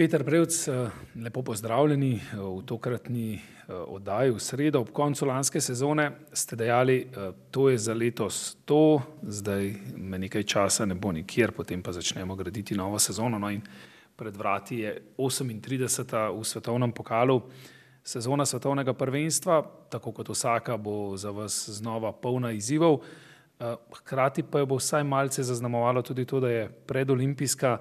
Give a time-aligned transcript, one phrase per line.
[0.00, 0.90] Peter Brevc, eh,
[1.22, 4.80] lepo pozdravljeni eh, v tokratni eh, oddaji v sredo.
[4.80, 7.10] Ob koncu lanske sezone ste dejali,
[7.50, 12.36] to je za letos to, zdaj me nekaj časa ne bo nikjer, potem pa začnemo
[12.36, 13.38] graditi novo sezono.
[13.38, 13.60] No in
[14.16, 16.40] pred vrati je 38.
[16.40, 17.42] v svetovnem pokalu.
[18.02, 23.02] Sezona svetovnega prvenstva, tako kot vsaka, bo za vas znova polna izzivov.
[24.00, 27.78] Hkrati pa jo bo vsaj malce zaznamovalo tudi to, da je predolimpijska.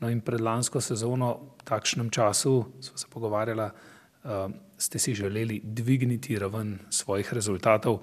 [0.00, 5.60] No in pred lansko sezono, v takšnem času, smo se pogovarjali, uh, ste si želeli
[5.64, 8.02] dvigniti raven svojih rezultatov.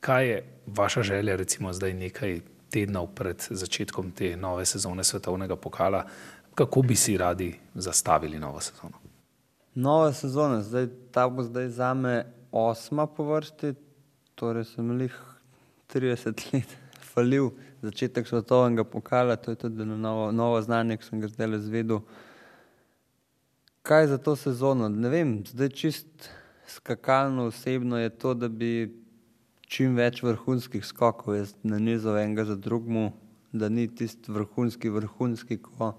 [0.00, 6.04] Kaj je vaša želja, recimo zdaj nekaj tednov pred začetkom te nove sezone svetovnega pokala,
[6.54, 8.98] kako bi si radi zastavili novo sezono?
[9.74, 13.74] Nova sezona, zdaj, ta bo zdaj za me osma po vrsti,
[14.34, 15.16] torej sem jih
[15.94, 16.76] 30 let
[17.14, 17.50] falil
[17.84, 22.00] začetek svetovnega pokala, to je tudi novo, novo znanje, ki sem ga zdaj le zvedel.
[23.84, 24.88] Kaj za to sezono?
[24.88, 26.28] Ne vem, zdaj čist
[26.68, 28.88] skakalno osebno je to, da bi
[29.68, 33.12] čim več vrhunskih skokov jaz nanizal enega za drugmu,
[33.52, 35.94] da ni tisti vrhunski vrhunski, ko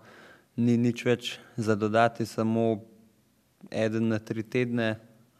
[0.55, 2.81] ni nič več za dodati, samo
[3.71, 4.95] eden na tri tedne,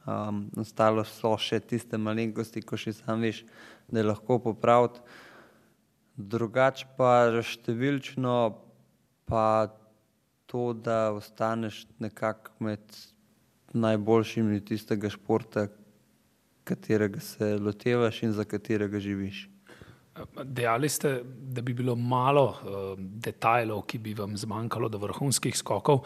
[0.06, 3.44] um, ostalo so še tiste malenkosti, ko še sam veš,
[3.92, 5.02] da je lahko popraviti.
[6.16, 8.36] Drugače pa številčno
[9.28, 9.68] pa
[10.46, 12.80] to, da ostaneš nekako med
[13.76, 15.68] najboljšimi tistega športa,
[16.64, 19.50] katerega se lotevaš in za katerega živiš.
[20.44, 26.06] Dejali ste, da bi bilo malo uh, detajlov, ki bi vam zmanjkalo do vrhunskih skokov.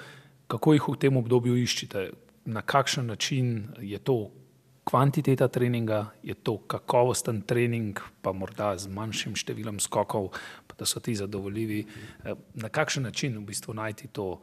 [0.49, 2.09] Kako jih v tem obdobju iščete?
[2.49, 4.31] Na kakšen način je to
[4.89, 10.31] kvantiteta treninga, je to kakovosten trening, pa morda z manjšim številom skokov,
[10.79, 11.83] da so ti zadovoljivi.
[11.83, 14.39] Eh, na kakšen način v bistvu najti to,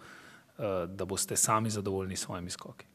[0.59, 2.87] eh, da boste sami zadovoljni s svojimi skoki?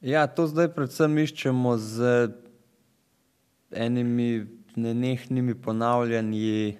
[0.00, 2.30] Ja, to zdaj predvsem iščemo z
[3.72, 6.78] enimi nenehnimi ponavljanji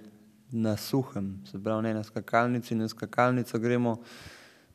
[0.51, 3.97] na suhem, se pravi, ne na skakalnici, na skakalnico gremo,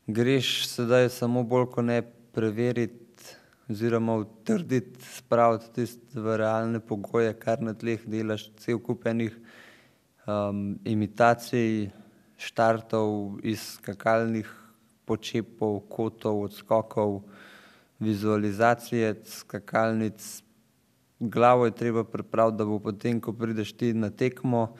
[0.07, 2.01] greš sedaj samo bolj, ko ne
[2.33, 3.02] preveriti
[3.69, 9.35] oziroma utrditi, spraviti tiste v realne pogoje, kar na tleh delaš, cel kup enih
[10.27, 11.91] um, imitacij,
[12.37, 14.49] štartov iz skakalnih
[15.07, 17.21] počepov, kotov, odskokov,
[18.03, 20.43] vizualizacije skakalnic.
[21.19, 24.73] Glavo je treba pripraviti, da bo potem, ko prideš ti na tekmo,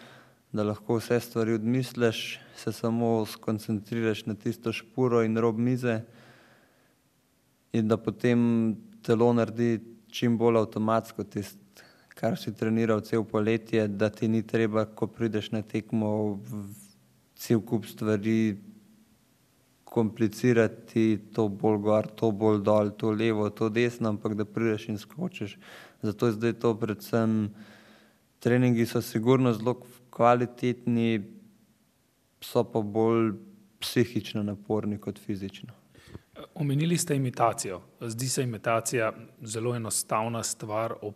[0.52, 6.02] da lahko vse stvari odmisliš, se samo skoncentriraš na tisto špuro in rob mize
[7.74, 8.42] in da potem
[9.02, 9.80] telo naredi
[10.14, 11.60] čim bolj avtomatsko tisto,
[12.14, 16.40] kar si treniral cel poletje, da ti ni treba, ko prideš na tekmo,
[17.36, 18.56] cel kup stvari
[19.84, 24.98] komplicirati, to bolj gor, to bolj dol, to levo, to desno, ampak da prideš in
[25.02, 25.58] skočiš.
[26.02, 27.38] Zato je zdaj to predvsem,
[28.40, 29.80] treningi so sigurno zelo
[30.14, 31.24] kvalitetni,
[32.42, 33.34] so pa bolj
[33.82, 35.83] psihično naporni kot fizično.
[36.56, 37.82] Omenili ste imitacijo.
[38.02, 41.16] Zdi se imitacija zelo enostavna stvar ob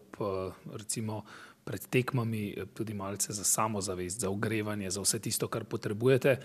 [0.74, 1.24] recimo
[1.64, 6.38] pred tekmami, tudi malce za samozavest, za ogrevanje, za vse tisto, kar potrebujete.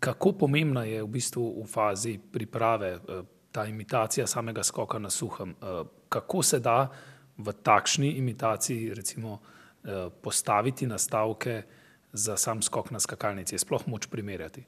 [0.00, 2.98] Kako pomembna je v bistvu v fazi priprave
[3.52, 5.54] ta imitacija samega skoka na suhem?
[6.08, 6.88] Kako se da
[7.38, 9.38] v takšni imitaciji recimo
[10.22, 11.62] postaviti nastavke
[12.12, 13.54] za sam skok na skakalnici?
[13.54, 14.64] Je sploh moč primerjati?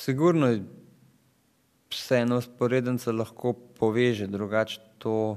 [0.00, 0.58] Sigurno
[1.92, 5.36] se ena vzporednica lahko poveže, drugače to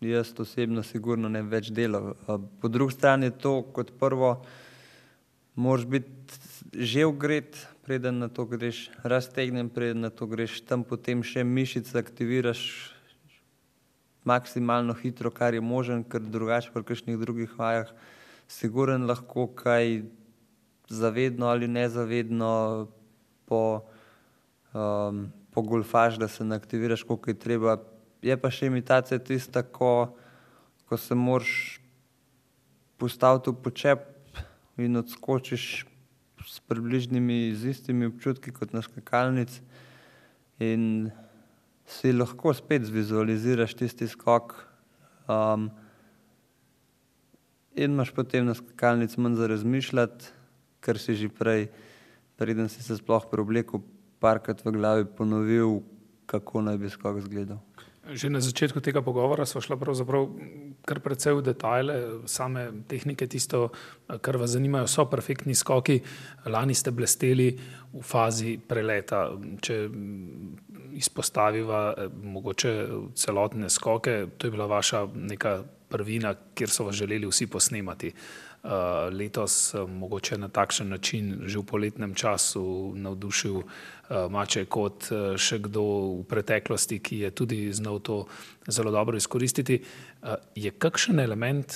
[0.00, 2.12] jaz osebno sigurno ne bi več delal.
[2.60, 4.36] Po drugi strani je to kot prvo,
[5.54, 6.38] moraš biti
[6.74, 11.98] že ogret, preden na to greš, raztegnjen, preden na to greš, tam potem še mišice
[11.98, 12.60] aktiviraš
[14.28, 17.90] maksimalno hitro, kar je možno, ker drugače pri kakšnih drugih vajah
[18.46, 20.04] sigurno lahko kaj
[20.88, 22.88] zavedno ali nezavedno
[23.48, 23.82] po,
[24.74, 27.76] um, pogolfaš, da se ne aktiviraš, koliko je treba.
[28.22, 30.16] Je pa še imitacija tista, ko,
[30.88, 31.80] ko se moraš
[32.98, 34.06] postaviti v počep
[34.78, 35.86] in odskočiš
[36.46, 39.62] s približnimi, z istimi občutki kot na skakalnici
[40.58, 41.10] in
[41.86, 44.54] si lahko spet zvizualiziraš tisti skok
[45.28, 45.68] um,
[47.78, 50.32] in imaš potem na skakalnici manj za razmišljati,
[50.82, 51.68] ker si že prej
[52.38, 53.82] preden si se sploh preoblekel,
[54.22, 55.82] parkrat v glavi ponovil,
[56.30, 57.58] kako naj bi skok izgledal.
[58.08, 60.30] Že na začetku tega pogovora smo šli pravzaprav
[60.88, 61.94] kar precej v detajle,
[62.24, 63.68] same tehnike, tisto,
[64.08, 66.00] kar vas zanima, so perfektni skoki.
[66.48, 67.52] Lani ste blesteli
[67.92, 69.28] v fazi preleta.
[69.60, 69.76] Če
[70.96, 72.72] izpostaviva mogoče
[73.12, 75.60] celotne skoke, to je bila vaša neka
[75.92, 78.08] prvina, kjer so vas želeli vsi posnemati.
[78.08, 78.47] Eh,
[79.10, 85.58] letos eh, mogoče na takšen način že v poletnem času navdušil eh, Mače kot še
[85.58, 85.82] kdo
[86.20, 88.26] v preteklosti, ki je tudi znal to
[88.66, 89.82] zelo dobro izkoristiti.
[90.54, 91.72] Je kakšen element,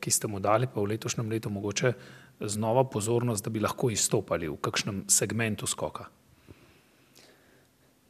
[0.00, 1.92] ki ste mu dali pa v letošnjem letu mogoče
[2.40, 6.06] znova pozornost, da bi lahko izstopali v kakšnem segmentu skoka?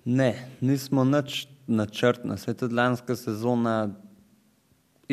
[0.04, 2.36] Ne, nismo nič načrtno.
[2.36, 3.94] Svet tudi lanska sezona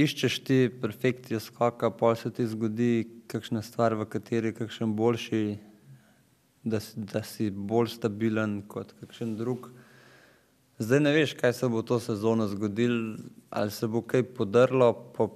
[0.04, 5.44] iščeš ti perfekcijo skoka, pa se ti zgodi kakšna stvar, v kateri je kakšen boljši,
[6.63, 9.69] da si, da si bolj stabilen kot kakšen drug.
[10.80, 13.18] Zdaj ne veš, kaj se bo to sezono zgodilo,
[13.50, 15.30] ali se bo kaj podrlo po,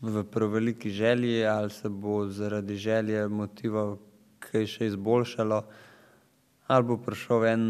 [0.00, 3.94] v preveliki želji, ali se bo zaradi želje motiva
[4.44, 5.62] kaj še izboljšalo,
[6.66, 7.64] ali bo prišel en,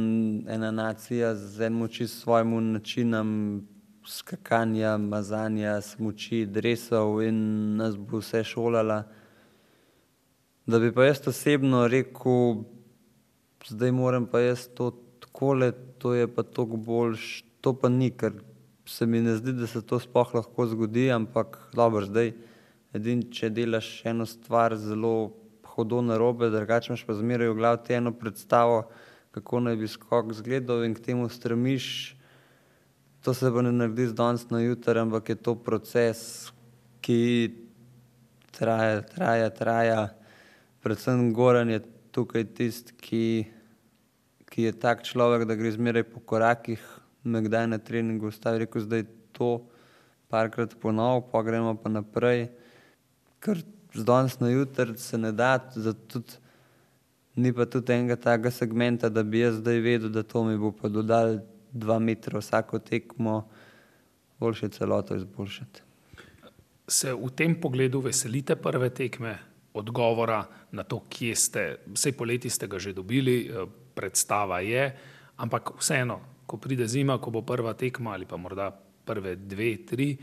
[0.50, 3.30] ena nacija z enim čisto svojim načinom
[4.06, 9.02] skakanja, mazanja, smoči, dresov in nas bo vse šolala.
[10.66, 12.64] Da bi pa jaz osebno rekel,
[13.68, 14.90] zdaj moram pa jaz to
[15.20, 18.32] takole, to je pa toliko boljš, to pa ni, ker
[18.86, 22.34] se mi ne zdi, da se to sploh lahko zgodi, ampak dobro, zdaj
[22.94, 25.32] edin, če delaš eno stvar zelo
[25.74, 28.84] hodo narobe, drugače imaš pa zmeraj v glavi eno predstavo,
[29.34, 32.14] kako naj bi skok izgledal in k temu stremiš,
[33.24, 36.52] to se pa ne naredi z danes na jutro, ampak je to proces,
[37.00, 37.54] ki
[38.52, 40.02] traja, traja, traja.
[40.84, 41.80] Predvsem Goran je
[42.12, 43.24] tukaj tisti, ki,
[44.44, 46.84] ki je tak človek, da gre zmeraj po korakih,
[47.24, 49.64] me kdaj na treningu ustavi, rekel zdaj to
[50.28, 52.50] parkrat ponov, pa gremo pa naprej.
[53.40, 53.64] Ker
[53.96, 56.36] z danes na jutro se ne da, zato tudi
[57.40, 60.76] ni pa tudi enega takega segmenta, da bi jaz zdaj vedel, da to mi bo
[60.76, 61.40] pa dodal
[61.74, 63.48] dva metra vsako tekmo,
[64.40, 65.82] boljše celoto izboljšati.
[66.88, 69.38] Se v tem pogledu veselite prve tekme,
[69.74, 74.92] odgovora na to, kje ste, vse poleti ste ga že dobili, eh, predstava je,
[75.36, 78.70] ampak vseeno, ko pride zima, ko bo prva tekma ali pa morda
[79.04, 80.16] prve dve, tri,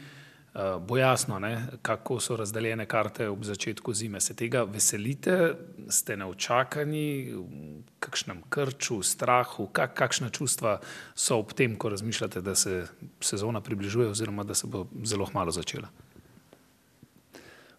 [0.88, 4.20] bo jasno, ne, kako so razdeljene karte ob začetku zime.
[4.20, 5.56] Se tega veselite,
[5.88, 10.80] ste neočakani, v kakšnem krču, strahu, kak, kakšna čustva
[11.16, 12.84] so ob tem, ko razmišljate, da se
[13.24, 15.88] sezona približuje oziroma da se bo zelo malo začela?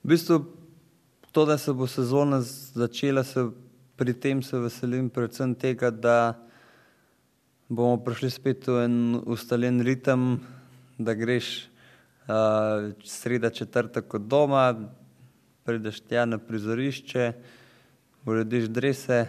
[0.03, 0.41] V bistvu
[1.33, 3.51] to, da se bo sezona začela, se
[3.97, 6.41] pri tem se veselim predvsem tega, da
[7.69, 8.97] bomo prišli spet v en
[9.29, 10.41] ustaljen ritem,
[10.99, 11.72] da greš
[12.29, 14.75] uh, sreda četrtek od doma,
[15.65, 17.33] prideš tja na prizorišče,
[18.27, 19.27] urediš drese,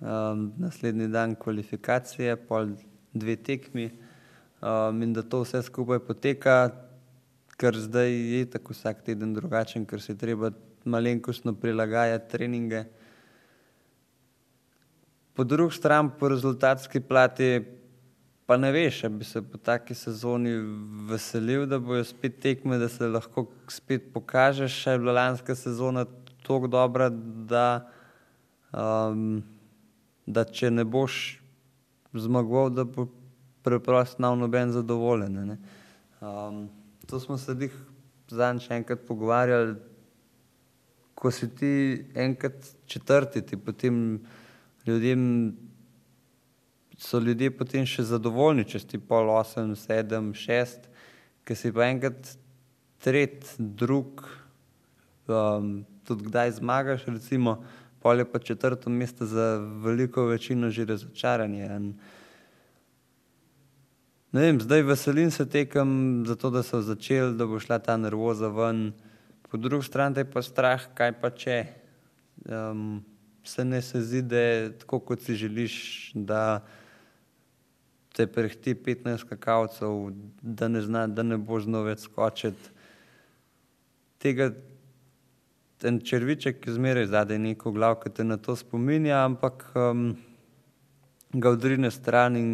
[0.00, 2.74] um, naslednji dan kvalifikacije, pol
[3.12, 3.90] dve tekmi
[4.62, 6.70] um, in da to vse skupaj poteka,
[7.56, 10.50] ker zdaj je tako vsak teden drugačen, ker se treba
[10.84, 12.84] malenkostno prilagajati treninge.
[15.34, 17.62] Po drugi strani, po rezultatski plati,
[18.52, 20.50] pa ne veš, če bi se po taki sezoni
[21.08, 24.74] veselil, da bojo spet tekme, da se lahko spet pokažeš.
[24.76, 26.02] Še je bila lanska sezona
[26.44, 27.06] tako dobra,
[27.48, 27.62] da,
[28.76, 29.40] um,
[30.28, 31.22] da če ne boš
[32.12, 33.06] zmagoval, da bo
[33.64, 35.56] preprosto nav noben zadovoljen.
[36.20, 36.66] Um,
[37.08, 37.80] to smo se jih
[38.28, 39.78] zadnjič enkrat pogovarjali.
[41.16, 41.72] Ko si ti
[42.28, 44.20] enkrat četrti, ti potem
[44.84, 45.22] ljudem
[47.02, 50.86] so ljudje potem še zadovoljni, če si pol osem, sedem, šest,
[51.42, 52.34] ker si pa enkrat
[53.02, 54.22] tret, drug,
[55.26, 57.58] um, tudi kdaj zmagaš, recimo,
[58.02, 61.68] pol je pa četrto mesto za veliko večino že razočaranje.
[64.32, 68.48] Ne vem, zdaj veselim se tekem, zato da so začeli, da bo šla ta nervoza
[68.48, 68.92] ven.
[69.50, 71.58] Po drugi strani je pa strah, kaj pa če.
[72.46, 73.02] Um,
[73.44, 75.74] se ne se zide tako, kot si želiš,
[76.14, 76.62] da
[78.12, 82.72] te prehti 15 kakavcev, da ne zna, da ne bo znal več skočiti.
[84.22, 84.50] Tega
[85.82, 90.12] ten črviček, ki zmeraj zadaj neko glav, ki te na to spominja, ampak um,
[91.32, 92.52] ga odrine stran in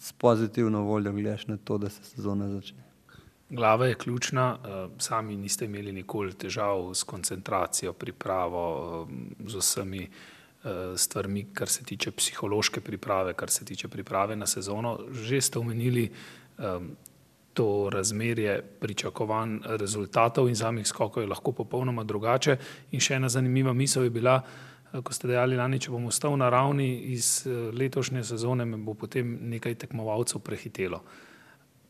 [0.00, 2.84] s pozitivno voljo gledaš na to, da se sezona začne.
[3.50, 4.44] Glava je ključna,
[5.02, 9.08] sami niste imeli nikoli težav s koncentracijo, pripravo,
[9.46, 10.20] z vsemi uh,
[10.96, 14.98] stvarmi, kar se tiče psihološke priprave, kar se tiče priprave na sezono.
[15.10, 16.10] Že ste omenili,
[16.58, 16.90] um,
[17.54, 22.56] to razmerje pričakovanj rezultatov in samih skokov je lahko popolnoma drugače.
[22.92, 24.36] In še ena zanimiva misel je bila,
[25.02, 29.36] ko ste dejali lani, če bom ostal na ravni iz letošnje sezone, me bo potem
[29.50, 31.02] nekaj tekmovalcev prehitelo.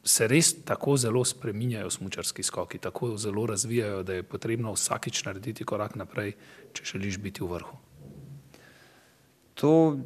[0.05, 5.65] Se res tako zelo spreminjajo smučarski skoki, tako zelo razvijajo, da je potrebno vsakič narediti
[5.65, 6.35] korak naprej,
[6.73, 7.90] če želiš biti v vrhu?
[9.61, 9.99] To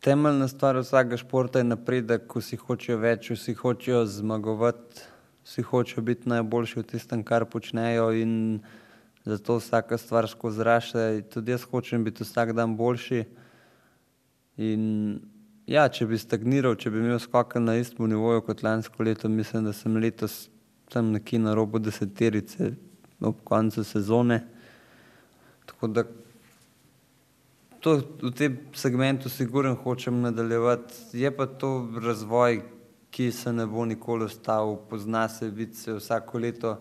[0.00, 5.02] temeljna stvar vsakega športa je napredek, ko si hočejo več, vsi hočejo zmagovati,
[5.44, 8.06] vsi hočejo biti najboljši v tistem, kar počnejo
[9.28, 11.04] zato vsaka stvar skozi raše.
[11.30, 13.20] Tudi jaz hočem biti vsak dan boljši.
[14.56, 15.20] In
[15.68, 19.68] ja, če bi stagniral, če bi imel skoke na istem nivoju kot lansko leto, mislim,
[19.68, 20.48] da sem letos
[20.88, 22.72] tam nekje na robu deseterice
[23.20, 24.42] ob koncu sezone.
[25.68, 26.08] Tako da
[27.82, 30.94] to, v tem segmentu sigurno hočem nadaljevati.
[31.18, 32.62] Je pa to razvoj,
[33.10, 36.76] ki se ne bo nikoli ustavil, pozna se, vidi se vsako leto.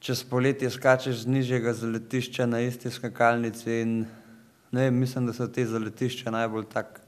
[0.00, 3.92] Čez poletje skačeš z nižjega zaletišča na isti skakalnici in
[4.72, 7.00] ne vem, mislim, da so te zaletišča najbolj tak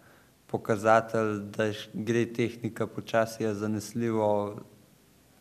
[0.46, 4.28] pokazatelj, da gre tehnika počasi, zanesljivo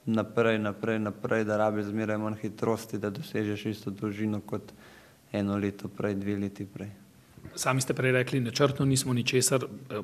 [0.06, 4.74] naprej, naprej, naprej, da rabi zmeraj manj hitrosti, da dosežeš isto dolžino kot
[5.32, 7.01] eno leto prej, dve leti prej.
[7.56, 10.02] Sami ste prej rekli, načrtno nismo ničesar eh,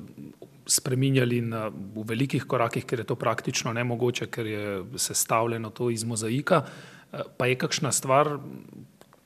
[0.66, 6.04] spreminjali na, v velikih korakih, ker je to praktično nemogoče, ker je sestavljeno to iz
[6.04, 6.63] mozaika.
[6.63, 8.38] Eh, pa je kakšna stvar,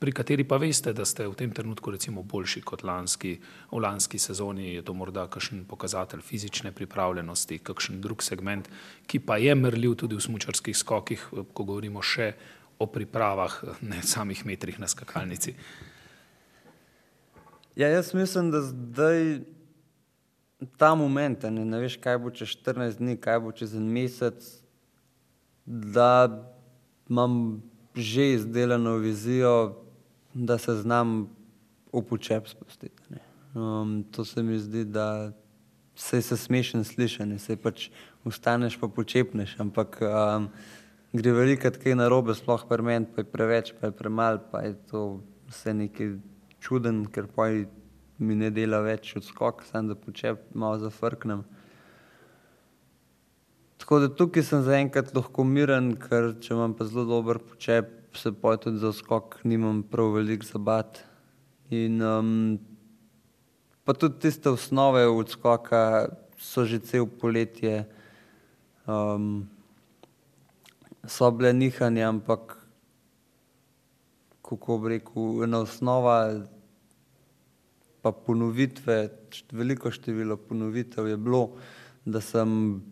[0.02, 3.36] pri kateri pa veste, da ste v tem trenutku recimo boljši kot lanski,
[3.70, 8.66] v lanski sezoni, je to morda kakšen pokazatelj fizične pripravljenosti, kakšen drug segment,
[9.06, 12.32] ki pa je mrljiv tudi v smučarskih skokih, eh, ko govorimo še
[12.78, 13.62] o pripravah,
[13.92, 15.54] ne samih metrih na skakalnici.
[17.76, 19.40] Ja, jaz mislim, da zdaj
[20.76, 24.44] ta moment, ne, ne veš, kaj bo čez 14 dni, kaj bo čez en mesec,
[25.66, 26.28] da
[27.08, 27.62] imam
[27.94, 29.84] že izdelano vizijo,
[30.34, 31.28] da se znam
[31.92, 33.02] v počep spustiti.
[33.54, 35.32] Um, to se mi zdi, da
[35.94, 37.90] se je smešen slišanje, se pač
[38.24, 40.48] ustaneš pa počepneš, ampak um,
[41.12, 44.74] gre veliko kaj narobe, sploh pri meni, pa je preveč, pa je premalo, pa je
[44.88, 46.16] to vse nekaj
[46.62, 47.48] čuden, ker pa
[48.22, 51.42] mi ne dela več odskok, samo da počep malo zafrknem.
[53.82, 58.30] Tako da tukaj sem zaenkrat lahko miren, ker če imam pa zelo dober počep, se
[58.30, 61.02] pa tudi za skok nimam prav veliko zabat.
[61.72, 62.30] In um,
[63.82, 67.86] pa tudi tiste osnove odskoka so že cel poletje,
[68.86, 69.48] um,
[71.02, 72.61] so bile nihanje, ampak
[74.52, 76.16] kako bi rekel, ena osnova
[78.02, 79.08] pa ponovitve,
[79.52, 81.42] veliko število ponovitev je bilo,
[82.04, 82.82] da sem,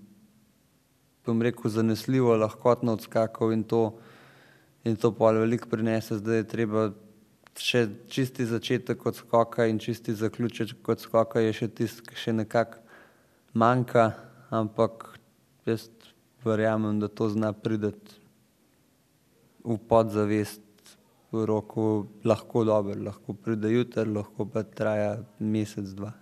[1.26, 3.98] bom rekel, zanesljivo lahkotno odskakal in to,
[4.84, 6.84] in to pa veliko prinese, zdaj je treba
[7.60, 12.80] še čisti začetek odskoka in čisti zaključek odskoka je še tisti, ki še nekako
[13.52, 14.14] manjka,
[14.54, 15.10] ampak
[15.66, 15.90] jaz
[16.46, 18.16] verjamem, da to zna prideti
[19.66, 20.69] v podzavest
[21.32, 26.12] v roku lahko dober, lahko pride jutri, lahko pa traja mesec, dva.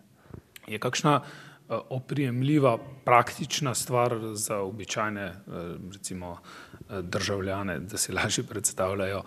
[0.68, 5.54] Je kakšna uh, oprijemljiva, praktična stvar za običajne uh,
[5.92, 9.22] recimo, uh, državljane, da si lažje predstavljajo,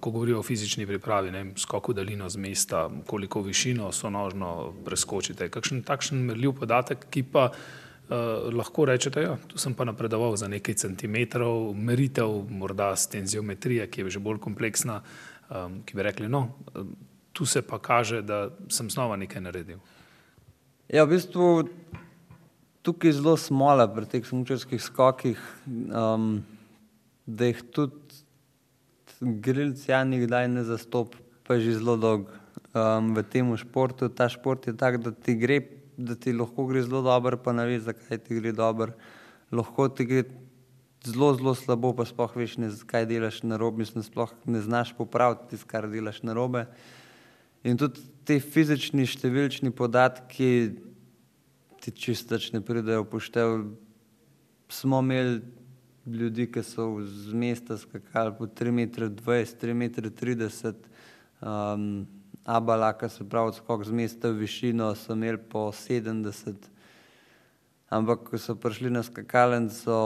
[0.00, 4.74] ko govorijo o fizični pripravi, ne, skok v daljino z mesta, koliko višino so nožno
[4.84, 5.48] preskočite.
[5.48, 7.48] Kakšen takšen merljiv podatek, ki pa
[8.10, 13.86] uh, lahko rečete, da ja, sem pa napredoval za nekaj centimetrov, meritev, morda s tenziometrije,
[13.90, 15.02] ki je že bolj kompleksna,
[15.50, 16.48] um, ki bi rekli, no,
[17.32, 19.78] tu se pa kaže, da sem znova nekaj naredil.
[20.88, 21.68] Ja, v bistvu
[22.82, 26.40] tukaj je zelo smola pri teh smučarskih skokih, um,
[27.26, 28.24] da jih tudi
[29.20, 32.30] grilci ja nikdaj ne zastop, pa že zelo dolg
[32.72, 34.08] um, v tem športu.
[34.08, 35.60] Ta šport je tak, da ti gre
[35.98, 38.94] da ti lahko gre zelo dobro, pa ne veš, zakaj ti gre dobro.
[39.50, 40.22] Lahko ti gre
[41.04, 44.94] zelo, zelo slabo, pa sploh veš, ne, kaj delaš na robe, mislim, sploh ne znaš
[44.96, 46.68] popraviti tisto, kar delaš na robe.
[47.66, 50.50] In tudi ti fizični, številčni podatki
[51.82, 53.64] ti čisto ne pridejo poštev.
[54.70, 55.40] Smo imeli
[56.06, 60.78] ljudi, ki so z mesta skakali po 3,20 m, 3,30 m.
[61.40, 62.17] Um,
[62.48, 66.56] Abalaka, se pravi, skok z mesta v višino, so imeli po 70,
[67.92, 69.96] ampak ko so prišli na skakalnico,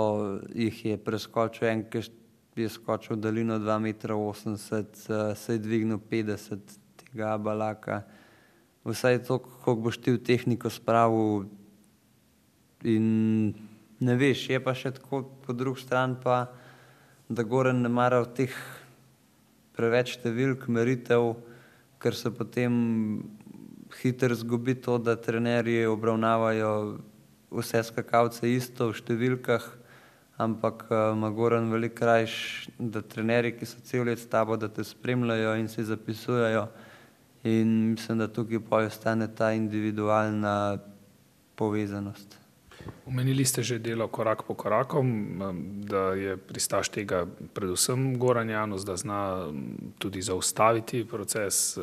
[0.51, 2.03] jih je preskočil en, ki
[2.59, 8.01] je skočil v daljino 2,80 m, se je dvignil 50 tega Abalaka.
[8.83, 11.47] Vsaj to, kako boš ti v tehniko spravil
[12.83, 13.55] in
[14.03, 14.49] ne veš.
[14.51, 16.51] Je pa še tako, po drugi strani pa,
[17.31, 18.61] da Goran ne mara v teh
[19.79, 21.39] preveč številk meritev,
[22.03, 22.75] ker se potem
[24.03, 26.99] hitro zgubi to, da trenerji obravnavajo
[27.53, 29.65] vse skakalce isto v številkah,
[30.43, 32.35] ampak ima Goran veliko krajš,
[32.79, 36.67] da trenerji, ki so cel let s tabo, da te spremljajo in si zapisujejo
[37.47, 40.79] in mislim, da tukaj pol ostane ta individualna
[41.59, 42.42] povezanost.
[43.07, 45.03] Omenili ste že delo korak po koraku,
[45.85, 49.53] da je pristaš tega predvsem Goran Janus, da zna
[49.99, 51.79] tudi zaustaviti proces,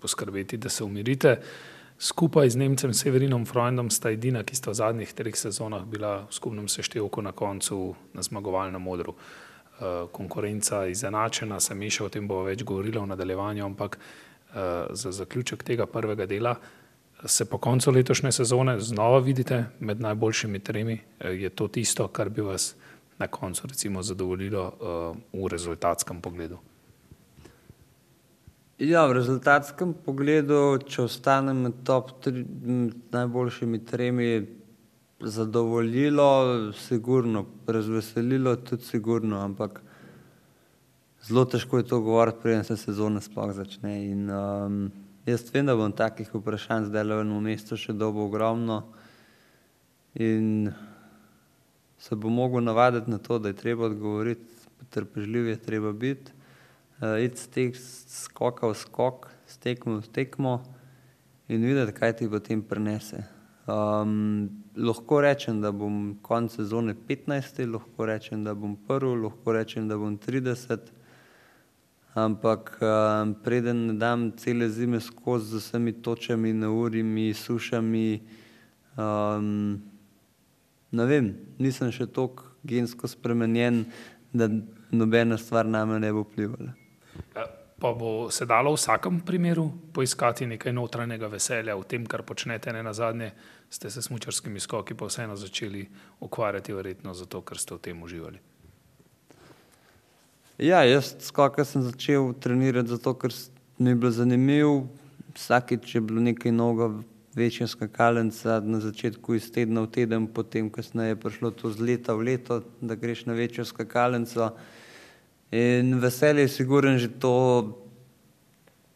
[0.00, 1.40] poskrbeti, da se umirite.
[1.98, 6.34] Skupaj z Nemcem Severinom Freundom sta edina, ki sta v zadnjih treh sezonah bila v
[6.34, 9.14] skupnem seštevku na koncu na zmagovalnem odru.
[10.12, 13.98] Konkurenca izenačena, se meša, o tem bova več govorila v nadaljevanju, ampak
[14.90, 16.54] za zaključek tega prvega dela
[17.24, 21.00] se po koncu letošnje sezone znova vidite med najboljšimi tremi.
[21.20, 22.74] Je to tisto, kar bi vas
[23.18, 24.72] na koncu recimo zadovoljilo
[25.32, 26.58] v rezultatskem pogledu?
[28.78, 32.12] Ja, v rezultatskem pogledu, če ostanem med top
[33.10, 34.46] najboljšimi tremi,
[35.18, 39.80] zadovoljilo sigurno, razveselilo tudi sigurno, ampak
[41.26, 44.30] zelo težko je to govoriti, preden se sezona sploh začne in
[45.28, 48.82] jaz vem, da bom takih vprašanj zdajle v enem mesecu še dobil ogromno
[50.16, 50.70] in
[51.98, 54.46] se bom mogel navaditi na to, da je treba odgovoriti,
[54.78, 56.32] potrpežljiv je treba biti,
[57.22, 57.76] iti s teh
[58.08, 60.60] skoka v skok, s tekme v tekmo
[61.48, 63.26] in videti, kaj ti potem prinese.
[64.78, 69.98] lahko rečem, da bom konec sezone petnajsti, lahko rečem, da bom prvi, lahko rečem, da
[69.98, 70.92] bom trideset,
[72.24, 72.78] ampak
[73.44, 78.20] preden ne dam cele zime skozi z vsemi točami, neurji, sušami,
[80.90, 83.84] ne vem, nisem še toliko gensko spremenjen,
[84.32, 84.48] da
[84.90, 86.74] nobena stvar name ne bo vplivala.
[87.78, 92.72] Pa bo se dalo v vsakem primeru poiskati nekaj notranjega veselja v tem, kar počnete,
[92.74, 93.30] nenazadnje
[93.70, 95.86] ste se s smučarskimi skoki pa vseeno začeli
[96.20, 98.47] ukvarjati verjetno zato, ker ste v tem uživali.
[100.58, 103.30] Ja, jaz skoke sem začel trenirati zato, ker
[103.78, 104.88] mi je bilo zanimivo,
[105.36, 107.04] vsakič je bilo nekaj novega,
[107.38, 112.16] večja skakalnica na začetku iz tedna v teden, potem kasneje je prišlo to iz leta
[112.18, 114.50] v leto, da greš na večjo skakalnico.
[115.54, 117.78] In veselje je sigurno že to,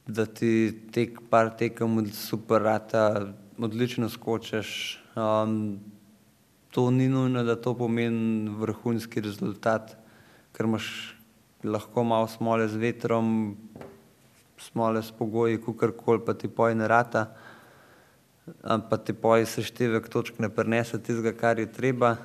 [0.06, 0.74] da ti
[1.30, 4.98] par tekem super rata, odlično skočiš,
[6.74, 9.94] to ni nujno, da to pomeni vrhunski rezultat,
[10.52, 11.21] ker imaš
[11.64, 13.56] lahko malo smole z vetrom,
[14.58, 17.26] smole s pogoji, kakorkoli, pa ti pol ne rata.
[18.62, 22.16] pa ti pol seštevek točk ne prinese tistega, kar je treba.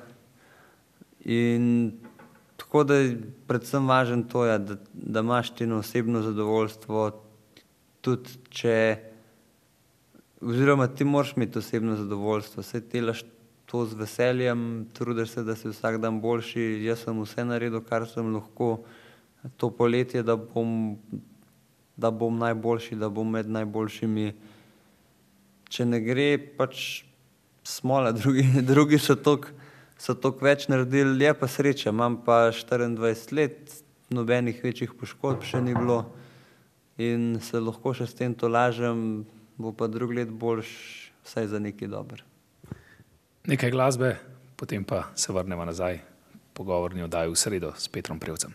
[1.24, 1.92] In
[2.56, 7.10] tako da je predvsem važno to, ja, da, da imaš ti eno osebno zadovoljstvo,
[8.00, 8.98] tudi če
[10.40, 13.22] oziroma ti moraš imeti osebno zadovoljstvo, saj delaš
[13.66, 18.06] to z veseljem, trudiš se, da si vsak dan boljši, jaz sem vse naredil, kar
[18.08, 18.78] sem lahko
[19.56, 20.96] to poletje, da bom,
[21.96, 24.32] da bom najboljši, da bom med najboljšimi.
[25.68, 27.04] Če ne gre, pač
[27.64, 33.76] smola, drugi, drugi so toliko več naredili, je pa sreča, imam pa štiriindvajset let,
[34.14, 36.04] nobenih večjih poškodb še ni bilo
[36.98, 39.26] in se lahko še s tem tolažim,
[39.60, 42.24] bo pa drugo leto boljše vsaj za nekaj dobro.
[43.48, 44.16] Nekaj glasbe,
[44.56, 46.00] potem pa se vrneva nazaj
[46.56, 48.54] pogovorni oddaji V sredo s Petrom Prevcem.